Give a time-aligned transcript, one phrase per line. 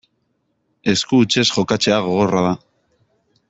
[0.93, 2.59] Esku hutsez jokatzea gogorra da.